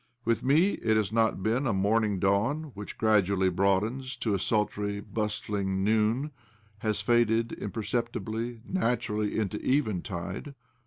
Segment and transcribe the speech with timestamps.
[0.25, 4.99] With me it has not been a morning dawn which, gradually broadening; to a sultry,
[4.99, 6.31] bustling noon,
[6.79, 10.55] has faded, impercept \ibly, naturally, into eventide.